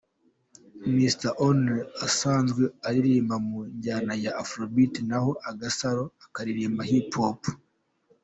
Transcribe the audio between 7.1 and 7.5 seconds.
Hop.